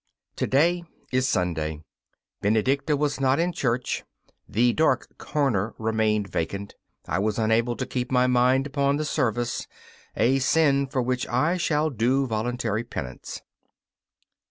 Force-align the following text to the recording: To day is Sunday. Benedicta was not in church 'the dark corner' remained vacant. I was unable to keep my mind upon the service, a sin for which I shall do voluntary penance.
To 0.37 0.47
day 0.47 0.83
is 1.11 1.29
Sunday. 1.29 1.83
Benedicta 2.41 2.97
was 2.97 3.19
not 3.19 3.37
in 3.37 3.51
church 3.51 4.03
'the 4.49 4.73
dark 4.73 5.15
corner' 5.19 5.75
remained 5.77 6.27
vacant. 6.27 6.73
I 7.07 7.19
was 7.19 7.37
unable 7.37 7.75
to 7.75 7.85
keep 7.85 8.11
my 8.11 8.25
mind 8.25 8.65
upon 8.65 8.95
the 8.97 9.05
service, 9.05 9.67
a 10.17 10.39
sin 10.39 10.87
for 10.87 11.03
which 11.03 11.27
I 11.27 11.55
shall 11.57 11.91
do 11.91 12.25
voluntary 12.25 12.83
penance. 12.83 13.41